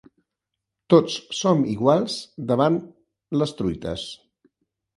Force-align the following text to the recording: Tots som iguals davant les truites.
Tots 0.93 1.17
som 1.41 1.61
iguals 1.75 2.17
davant 2.53 2.81
les 3.43 3.57
truites. 3.61 4.11